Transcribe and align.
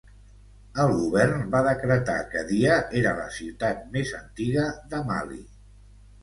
El 0.83 0.93
govern 1.01 1.43
va 1.55 1.59
decretar 1.67 2.15
que 2.31 2.41
Dia 2.53 2.79
era 3.03 3.11
la 3.19 3.27
ciutat 3.37 3.85
més 3.97 4.15
antiga 4.23 4.65
de 4.95 5.05
Mali. 5.13 5.41